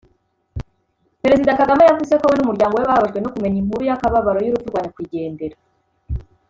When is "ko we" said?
2.21-2.35